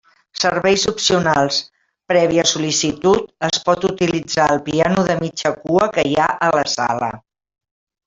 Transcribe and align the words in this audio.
Serveis 0.43 0.85
opcionals: 0.91 1.59
prèvia 2.13 2.47
sol·licitud, 2.53 3.29
es 3.51 3.61
pot 3.69 3.87
utilitzar 3.93 4.51
el 4.57 4.65
piano 4.73 5.07
de 5.13 5.21
mitja 5.23 5.53
cua 5.63 5.93
que 5.99 6.11
hi 6.11 6.19
ha 6.27 6.31
a 6.49 6.53
la 6.61 6.69
sala. 6.79 7.17